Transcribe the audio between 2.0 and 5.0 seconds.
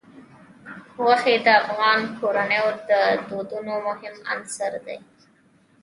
کورنیو د دودونو مهم عنصر دی.